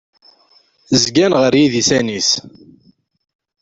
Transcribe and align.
Zgan 1.03 1.33
ɣer 1.41 1.53
yidisan-is. 1.55 2.29